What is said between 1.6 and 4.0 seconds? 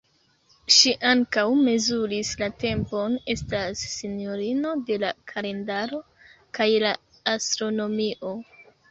mezuris la tempon, estas